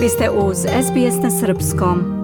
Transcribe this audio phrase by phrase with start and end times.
[0.00, 2.20] Vi ste uz SBS na Srpskom.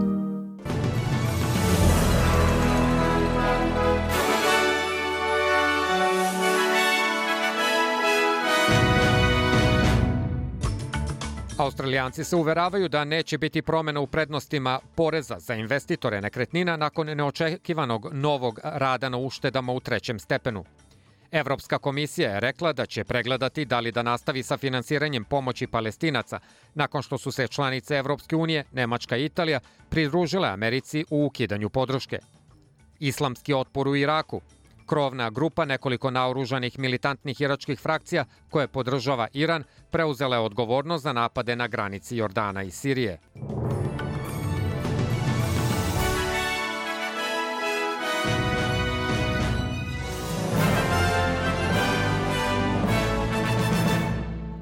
[11.59, 18.09] Australijanci se uveravaju da neće biti promena u prednostima poreza za investitore nekretnina nakon neočekivanog
[18.13, 20.65] novog rada na uštedama u trećem stepenu.
[21.37, 26.39] Evropska komisija je rekla da će pregledati da li da nastavi sa finansiranjem pomoći palestinaca
[26.75, 32.19] nakon što su se članice Evropske unije, Nemačka i Italija pridružile Americi u ukidanju podrške.
[32.99, 34.41] Islamski otpor u Iraku
[34.87, 41.57] Krovna grupa nekoliko naoružanih militantnih iračkih frakcija koje podržava Iran preuzela je odgovornost za napade
[41.57, 43.19] na granici Jordana i Sirije.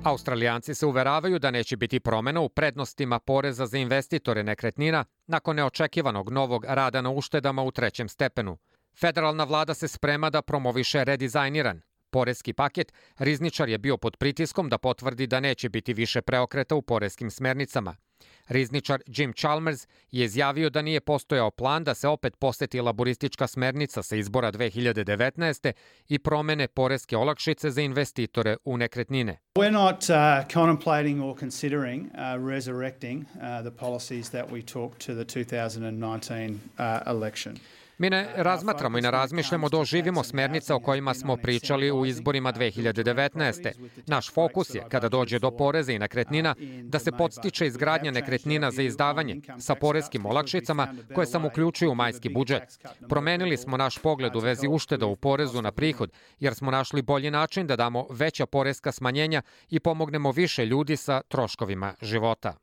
[0.04, 6.30] Australijanci se uveravaju da neće biti promena u prednostima poreza za investitore nekretnina nakon neočekivanog
[6.30, 8.56] novog rada na uštedama u trećem stepenu–
[9.00, 14.78] Federalna vlada se sprema da promoviše redizajniran poreski paket, Rizničar je bio pod pritiskom da
[14.78, 17.96] potvrdi da neće biti više preokreta u poreskim smernicama.
[18.48, 24.02] Rizničar Jim Chalmers je izjavio da nije postojao plan da se opet poseti laboristička smernica
[24.02, 25.72] sa izbora 2019.
[26.08, 29.38] i promene poreske olakšice za investitore u nekretnine.
[29.58, 35.14] We're not uh, contemplating or considering uh, resurrecting uh, the policies that we took to
[35.14, 37.56] the 2019 uh, election.
[37.98, 42.52] Mi ne razmatramo i ne razmišljamo da oživimo smernice o kojima smo pričali u izborima
[42.52, 43.72] 2019.
[44.06, 48.82] Naš fokus je, kada dođe do poreza i nekretnina, da se podstiče izgradnja nekretnina za
[48.82, 52.78] izdavanje sa poreskim olakšicama koje sam uključio u majski budžet.
[53.08, 57.30] Promenili smo naš pogled u vezi ušteda u porezu na prihod, jer smo našli bolji
[57.30, 62.54] način da damo veća poreska smanjenja i pomognemo više ljudi sa troškovima života.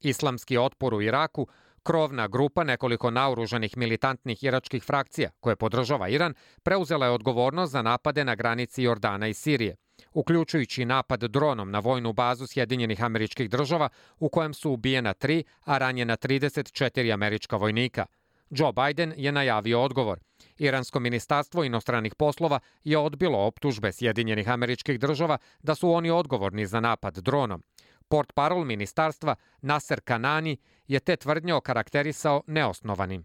[0.00, 1.46] Islamski otpor u Iraku
[1.82, 8.24] Krovna grupa nekoliko naoružanih militantnih iračkih frakcija, koje podržava Iran, preuzela je odgovornost za napade
[8.24, 9.76] na granici Jordana i Sirije,
[10.12, 13.88] uključujući napad dronom na vojnu bazu Sjedinjenih američkih država
[14.18, 18.06] u kojem su ubijena tri, a ranjena 34 američka vojnika.
[18.50, 20.18] Joe Biden je najavio odgovor.
[20.58, 26.80] Iransko ministarstvo inostranih poslova je odbilo optužbe Sjedinjenih američkih država da su oni odgovorni za
[26.80, 27.62] napad dronom.
[28.08, 30.56] Port parol ministarstva Nasser Kanani
[30.90, 33.24] je te tvrdnje okarakterisao neosnovanim.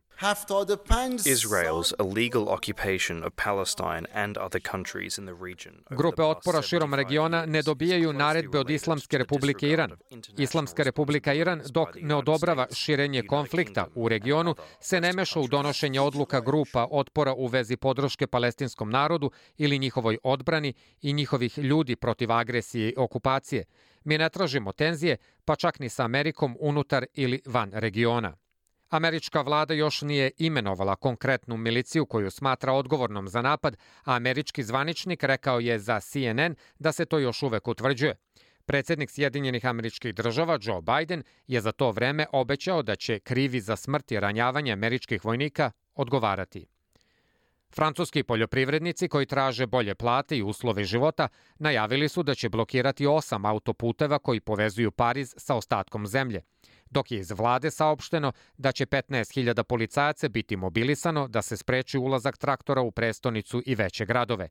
[1.26, 5.74] Israel's illegal occupation of Palestine and other countries in the region.
[5.90, 9.92] Grupe otpora širom regiona ne dobijaju naredbe od Islamske republike Iran.
[10.38, 16.02] Islamska republika Iran, dok ne odobrava širenje konflikta u regionu, se ne meša u donošenje
[16.02, 22.32] odluka grupa otpora u vezi podrške palestinskom narodu ili njihovoj odbrani i njihovih ljudi protiv
[22.32, 23.66] agresije i okupacije.
[24.06, 28.36] Mi ne tražimo tenzije, pa čak ni sa Amerikom unutar ili van regiona.
[28.90, 35.24] Američka vlada još nije imenovala konkretnu miliciju koju smatra odgovornom za napad, a američki zvaničnik
[35.24, 38.16] rekao je za CNN da se to još uvek utvrđuje.
[38.66, 43.76] Predsednik Sjedinjenih američkih država Joe Biden je za to vreme obećao da će krivi za
[43.76, 46.68] smrt i ranjavanje američkih vojnika odgovarati.
[47.76, 51.28] Francuski poljoprivrednici koji traže bolje plate i uslove života
[51.60, 56.42] najavili su da će blokirati osam autoputeva koji povezuju Pariz sa ostatkom zemlje,
[56.90, 62.38] dok je iz vlade saopšteno da će 15.000 policajaca biti mobilisano da se spreči ulazak
[62.38, 64.50] traktora u prestonicu i veće gradove.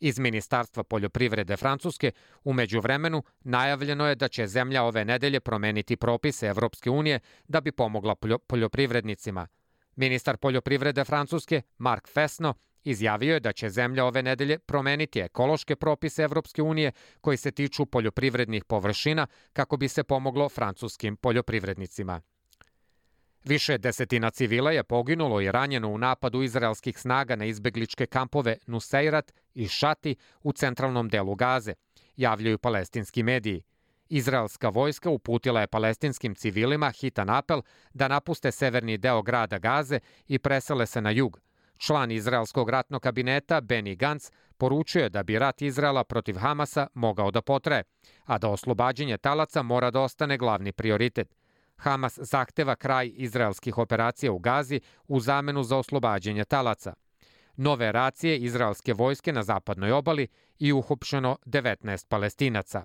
[0.00, 2.10] Iz Ministarstva poljoprivrede Francuske
[2.44, 7.72] umeđu vremenu najavljeno je da će zemlja ove nedelje promeniti propise Evropske unije da bi
[7.72, 8.14] pomogla
[8.46, 9.46] poljoprivrednicima–
[9.96, 16.22] Ministar poljoprivrede Francuske, Mark Fesno, izjavio je da će zemlja ove nedelje promeniti ekološke propise
[16.22, 22.20] Evropske unije koji se tiču poljoprivrednih površina kako bi se pomoglo francuskim poljoprivrednicima.
[23.44, 29.32] Više desetina civila je poginulo i ranjeno u napadu izraelskih snaga na izbegličke kampove Nuseirat
[29.54, 31.74] i Šati u centralnom delu Gaze,
[32.16, 33.62] javljaju palestinski mediji–
[34.08, 37.62] Izraelska vojska uputila je palestinskim civilima hitan apel
[37.94, 41.40] da napuste severni deo grada Gaze i presele se na jug.
[41.78, 47.42] Član izraelskog ratnog kabineta Benny Gantz poručuje da bi rat Izraela protiv Hamasa mogao da
[47.42, 47.82] potraje,
[48.24, 51.34] a da oslobađanje talaca mora da ostane glavni prioritet.
[51.76, 56.94] Hamas zahteva kraj izraelskih operacija u Gazi u zamenu za oslobađanje talaca.
[57.56, 60.28] Nove racije izraelske vojske na zapadnoj obali
[60.58, 62.84] i uhopšeno 19 palestinaca.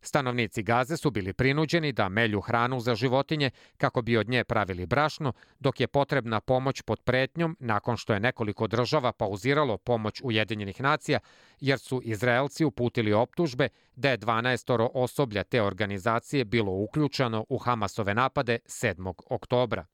[0.00, 4.86] Stanovnici Gaze su bili prinuđeni da melju hranu za životinje kako bi od nje pravili
[4.86, 10.80] brašno, dok je potrebna pomoć pod pretnjom nakon što je nekoliko država pauziralo pomoć Ujedinjenih
[10.80, 11.18] nacija,
[11.60, 18.14] jer su Izraelci uputili optužbe da je 12 osoblja te organizacije bilo uključeno u Hamasove
[18.14, 19.12] napade 7.
[19.30, 19.86] oktobra.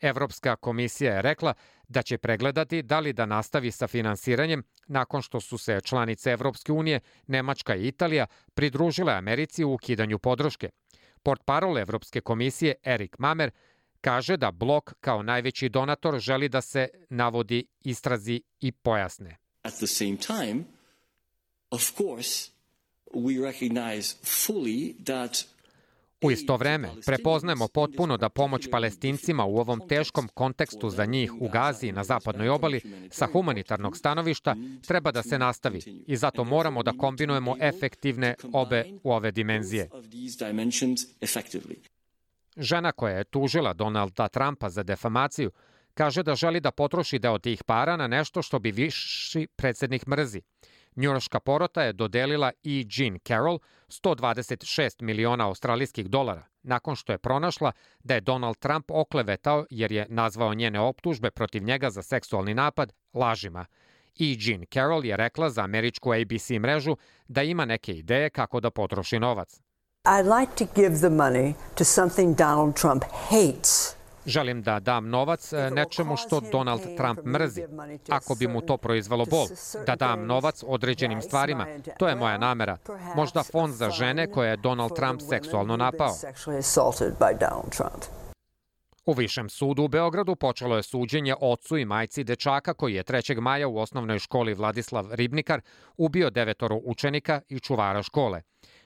[0.00, 1.54] Evropska komisija je rekla
[1.88, 6.72] da će pregledati da li da nastavi sa finansiranjem nakon što su se članice Evropske
[6.72, 10.70] unije, Nemačka i Italija pridružile Americi u ukidanju podrške.
[11.22, 13.50] Port parol Evropske komisije Erik Mamer
[14.00, 19.36] kaže da blok kao najveći donator želi da se navodi istrazi i pojasne.
[19.62, 20.64] At the same time,
[21.70, 22.50] of course,
[23.14, 25.44] we recognize fully that
[26.22, 31.48] U isto vreme, prepoznajemo potpuno da pomoć palestincima u ovom teškom kontekstu za njih u
[31.48, 32.80] Gazi i na zapadnoj obali
[33.10, 34.56] sa humanitarnog stanovišta
[34.86, 39.90] treba da se nastavi i zato moramo da kombinujemo efektivne obe u ove dimenzije.
[42.56, 45.50] Žena koja je tužila Donalda Trumpa za defamaciju
[45.94, 50.42] kaže da želi da potroši deo tih para na nešto što bi viši predsednik mrzi–
[50.98, 53.58] Njurška porota je dodelila i Jean Carroll
[53.88, 57.72] 126 miliona australijskih dolara, nakon što je pronašla
[58.04, 62.92] da je Donald Trump oklevetao jer je nazvao njene optužbe protiv njega za seksualni napad
[63.14, 63.66] lažima.
[64.14, 66.96] I Jean Carroll je rekla za američku ABC mrežu
[67.28, 69.60] da ima neke ideje kako da potroši novac.
[70.04, 73.97] I'd like to give the money to something Donald Trump hates.
[74.28, 77.62] Želim da dam novac e, nečemu što Donald Trump mrzi,
[78.08, 79.46] ako bi mu to proizvelo bol.
[79.86, 81.66] Da dam novac određenim stvarima.
[81.98, 82.76] To je moja namera.
[83.16, 86.14] Možda fond za žene koje je Donald Trump seksualno napao.
[89.06, 93.40] U Višem sudu u Beogradu počelo je suđenje ocu i majci dečaka koji je 3.
[93.40, 95.60] maja u osnovnoj školi Vladislav Ribnikar
[95.96, 98.42] ubio devetoro učenika i čuvara škole.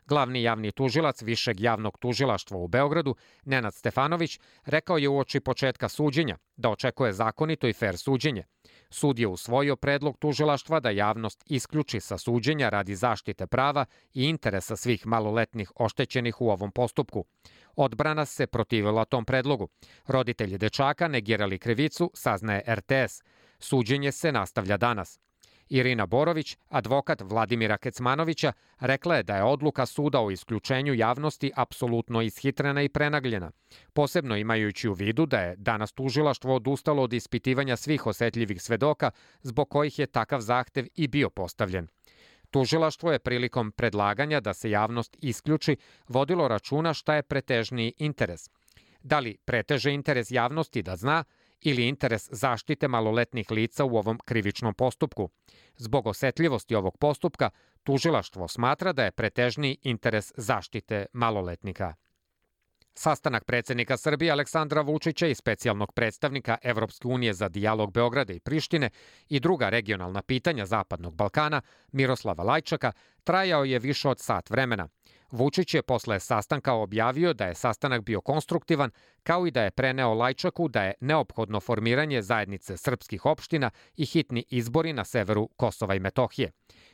[0.06, 6.36] Glavni javni tužilac Višeg javnog tužilaštva u Beogradu, Nenad Stefanović, rekao je uoči početka suđenja
[6.56, 8.44] da očekuje zakonito i fair suđenje.
[8.90, 13.84] Sud je usvojio predlog tužilaštva da javnost isključi sa suđenja radi zaštite prava
[14.14, 17.24] i interesa svih maloletnih oštećenih u ovom postupku.
[17.76, 19.68] Odbrana se protivila tom predlogu.
[20.06, 23.22] Roditelji dečaka negirali krivicu, saznaje RTS.
[23.58, 25.20] Suđenje se nastavlja danas.
[25.72, 32.22] Irina Borović, advokat Vladimira Kecmanovića, rekla je da je odluka suda o isključenju javnosti apsolutno
[32.22, 33.50] ishitrena i prenagljena,
[33.92, 39.10] posebno imajući u vidu da je danas tužilaštvo odustalo od ispitivanja svih osetljivih svedoka
[39.42, 41.88] zbog kojih je takav zahtev i bio postavljen.
[42.50, 45.76] Tužilaštvo je prilikom predlaganja da se javnost isključi
[46.08, 48.50] vodilo računa šta je pretežniji interes.
[49.02, 51.24] Da li preteže interes javnosti da zna
[51.62, 55.28] ili interes zaštite maloletnih lica u ovom krivičnom postupku.
[55.76, 57.50] Zbog osetljivosti ovog postupka,
[57.82, 61.94] tužilaštvo smatra da je pretežni interes zaštite maloletnika.
[62.94, 68.90] Sastanak predsednika Srbije Aleksandra Vučića i specijalnog predstavnika Evropske unije za dijalog Beograda i Prištine
[69.28, 71.60] i druga regionalna pitanja Zapadnog Balkana
[71.92, 72.92] Miroslava Lajčaka
[73.24, 74.88] trajao je više od sat vremena–
[75.32, 78.90] Vučić je posle sastanka objavio da je sastanak bio konstruktivan,
[79.22, 84.44] kao i da je preneo Lajčaku da je neophodno formiranje zajednice srpskih opština i hitni
[84.48, 86.50] izbori na severu Kosova i Metohije.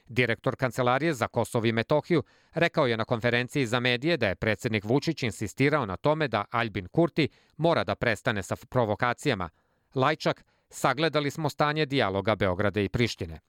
[0.07, 2.23] Direktor Kancelarije za Kosovo i Metohiju
[2.55, 6.89] rekao je na konferenciji za medije da je predsednik Vučić insistirao na tome da Albin
[6.89, 9.49] Kurti mora da prestane sa provokacijama.
[9.95, 13.41] Lajčak, sagledali smo stanje dijaloga Beograda i Prištine.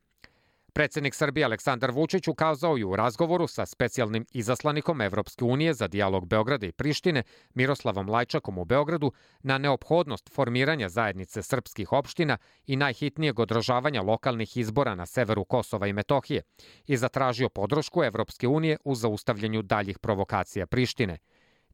[0.79, 6.27] Predsednik Srbije Aleksandar Vučić ukazao je u razgovoru sa specijalnim izaslanikom Evropske unije za dijalog
[6.27, 9.11] Beograda i Prištine Miroslavom Lajčakom u Beogradu
[9.43, 15.93] na neophodnost formiranja zajednice srpskih opština i najhitnijeg održavanja lokalnih izbora na severu Kosova i
[15.93, 16.41] Metohije
[16.87, 21.17] i zatražio podršku Evropske unije u zaustavljanju daljih provokacija Prištine.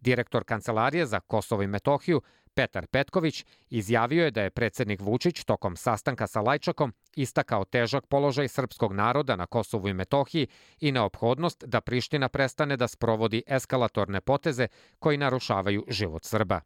[0.02, 2.22] Direktor Kancelarije za Kosovo i Metohiju
[2.56, 8.48] Petar Petković izjavio je da je predsednik Vučić tokom sastanka sa Lajčakom istakao težak položaj
[8.48, 10.48] srpskog naroda na Kosovu i Metohiji
[10.80, 14.68] i neophodnost da Priština prestane da sprovodi eskalatorne poteze
[15.00, 16.62] koji narušavaju život Srba.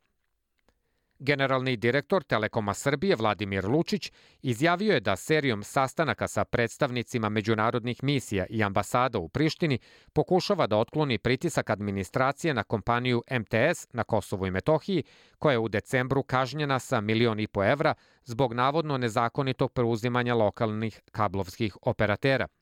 [1.19, 4.11] Generalni direktor Telekoma Srbije Vladimir Lučić
[4.41, 9.79] izjavio je da serijom sastanaka sa predstavnicima međunarodnih misija i ambasada u Prištini
[10.13, 15.03] pokušava da otkloni pritisak administracije na kompaniju MTS na Kosovu i Metohiji,
[15.39, 21.01] koja je u decembru kažnjena sa milion i po evra zbog navodno nezakonitog preuzimanja lokalnih
[21.11, 22.47] kablovskih operatera–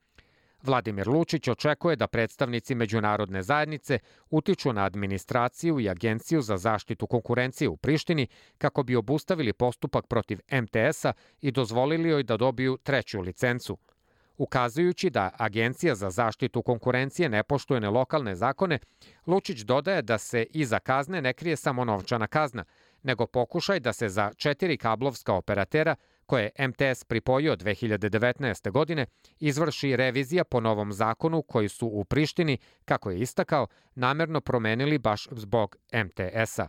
[0.67, 7.69] Vladimir Lučić očekuje da predstavnici međunarodne zajednice utiču na administraciju i Agenciju za zaštitu konkurencije
[7.69, 13.77] u Prištini kako bi obustavili postupak protiv MTS-a i dozvolili joj da dobiju treću licencu.
[14.37, 18.79] Ukazujući da Agencija za zaštitu konkurencije ne poštuje lokalne zakone,
[19.27, 22.63] Lučić dodaje da se iza kazne ne krije samo novčana kazna,
[23.03, 25.95] nego pokušaj da se za četiri kablovska operatera
[26.27, 28.71] koje MTS pripojio 2019.
[28.71, 29.05] godine,
[29.39, 35.27] izvrši revizija po novom zakonu koji su u Prištini, kako je istakao, namerno promenili baš
[35.31, 36.67] zbog MTS-a.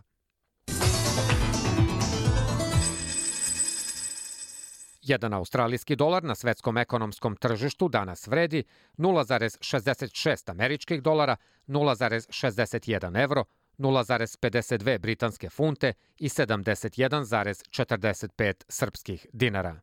[5.03, 8.65] Jedan australijski dolar na svetskom ekonomskom tržištu danas vredi
[8.99, 11.37] 0,66 američkih dolara,
[11.67, 13.45] 0,61 evro,
[13.79, 19.81] 0,52 britanske funte i 71,45 srpskih dinara.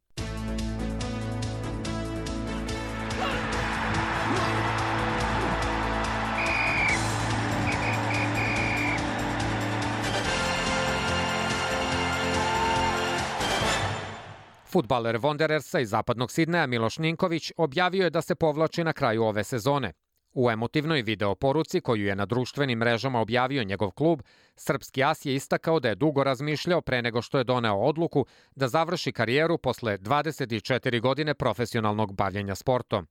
[14.76, 19.44] Futbaler Wanderersa iz zapadnog Sidneja Miloš Ninković objavio je da se povlači na kraju ove
[19.44, 19.94] sezone.
[20.36, 24.22] U emotivnoj video poruci koju je na društvenim mrežama objavio njegov klub,
[24.56, 28.26] Srpski as je istakao da je dugo razmišljao pre nego što je doneo odluku
[28.56, 33.08] da završi karijeru posle 24 godine profesionalnog bavljenja sportom.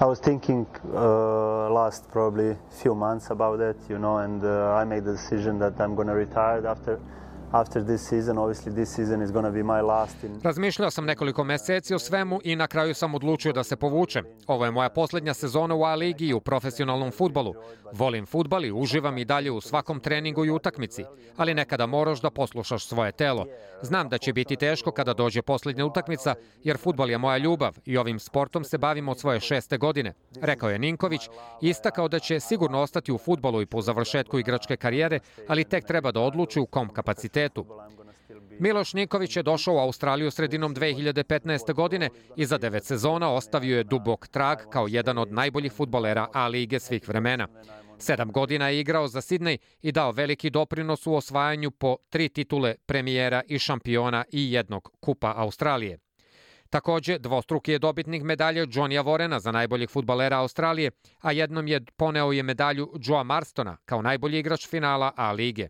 [0.00, 0.92] I was thinking uh,
[1.74, 5.80] last probably few months about that, you know, and uh, I made the decision that
[5.80, 6.98] I'm going to retire after
[7.52, 8.38] after this season.
[8.38, 11.98] Obviously this season is going to be my last in Razmišljao sam nekoliko meseci o
[11.98, 14.24] svemu i na kraju sam odlučio da se povučem.
[14.46, 17.54] Ovo je moja poslednja sezona u A ligi i u profesionalnom futbolu.
[17.92, 21.04] Volim futbal i uživam i dalje u svakom treningu i utakmici,
[21.36, 23.46] ali nekada moraš da poslušaš svoje telo.
[23.82, 26.34] Znam da će biti teško kada dođe poslednja utakmica,
[26.64, 30.70] jer futbal je moja ljubav i ovim sportom se bavim od svoje šeste godine, rekao
[30.70, 31.28] je Ninković
[31.60, 36.12] istakao da će sigurno ostati u futbolu i po završetku igračke karijere, ali tek treba
[36.12, 37.66] da odluči u kom kapacitetu svetu.
[38.60, 41.74] Miloš Niković je došao u Australiju sredinom 2015.
[41.74, 46.48] godine i za devet sezona ostavio je dubok trag kao jedan od najboljih futbolera A
[46.48, 47.48] lige svih vremena.
[47.98, 52.74] Sedam godina je igrao za Sidney i dao veliki doprinos u osvajanju po tri titule
[52.86, 55.98] premijera i šampiona i jednog kupa Australije.
[56.70, 60.90] Takođe, dvostruki je dobitnik medalje Johnnyja Vorena za najboljeg futbalera Australije,
[61.20, 65.68] a jednom je poneo je medalju Joa Marstona kao najbolji igrač finala A lige.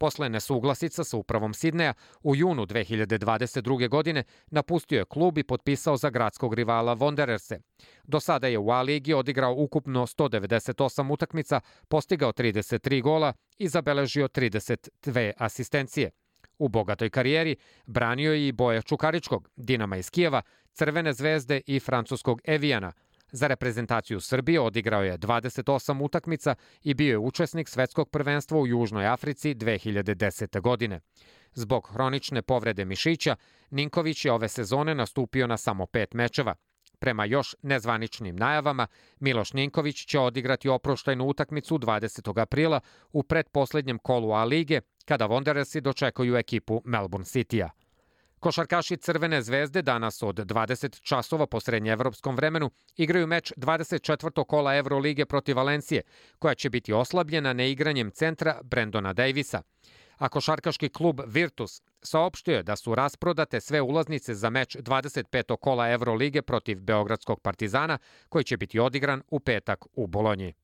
[0.00, 3.88] Posle nesuglasica sa upravom Sidneja, u junu 2022.
[3.88, 7.60] godine napustio je klub i potpisao za gradskog rivala Wandererse.
[8.04, 14.28] Do sada je u A ligi odigrao ukupno 198 utakmica, postigao 33 gola i zabeležio
[14.28, 16.10] 32 asistencije.
[16.58, 20.42] U bogatoj karijeri branio je i Boja Čukaričkog, Dinama iz Kijeva,
[20.72, 22.92] Crvene zvezde i francuskog Evijana–
[23.32, 29.06] Za reprezentaciju Srbije odigrao je 28 utakmica i bio je učesnik svetskog prvenstva u Južnoj
[29.06, 30.60] Africi 2010.
[30.60, 31.00] godine.
[31.54, 33.36] Zbog hronične povrede mišića,
[33.70, 36.54] Ninković je ove sezone nastupio na samo pet mečeva.
[36.98, 38.86] Prema još nezvaničnim najavama,
[39.20, 42.40] Miloš Ninković će odigrati oproštajnu utakmicu 20.
[42.40, 42.80] aprila
[43.12, 47.70] u predposlednjem kolu A lige, kada Wanderersi dočekuju ekipu Melbourne City-a.
[48.40, 54.44] Košarkaši Crvene zvezde danas od 20 časova po srednjeevropskom vremenu igraju meč 24.
[54.44, 56.02] kola Evrolige protiv Valencije,
[56.38, 59.62] koja će biti oslabljena neigranjem centra Brendona Davisa.
[60.18, 65.56] A košarkaški klub Virtus saopštio je da su rasprodate sve ulaznice za meč 25.
[65.56, 70.54] kola Evrolige protiv Beogradskog Partizana, koji će biti odigran u petak u Bolonji.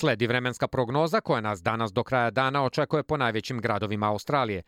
[0.00, 4.62] Sledi vremenska prognoza koja nas danas do kraja dana očekuje po najvećim gradovima Australije.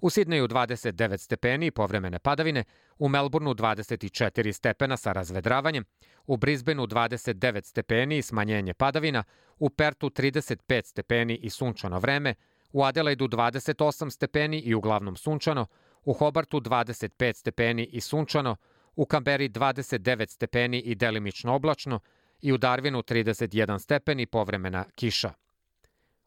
[0.00, 2.64] U Sidneju 29 stepeni i povremene padavine,
[2.98, 5.84] u Melbourneu 24 stepena sa razvedravanjem,
[6.26, 9.24] u Brisbaneu 29 stepeni i smanjenje padavina,
[9.58, 12.34] u Pertu 35 stepeni i sunčano vreme,
[12.72, 15.66] u Adelaidu 28 stepeni i uglavnom sunčano,
[16.04, 18.56] u Hobartu 25 stepeni i sunčano,
[18.96, 22.00] u Kamberi 29 stepeni i delimično oblačno,
[22.40, 25.32] i u Darwinu 31 stepen i povremena kiša.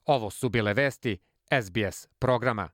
[0.05, 1.17] Ovo su bile vesti
[1.63, 2.69] SBS programa.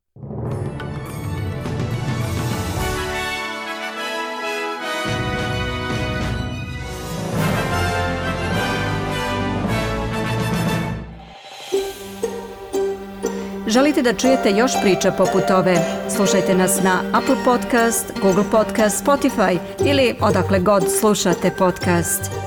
[13.68, 15.76] Želite da čujete još priča poput ove?
[16.16, 22.47] Slušajte nas na Apple Podcast, Google Podcast, Spotify ili odakle god slušate podcast.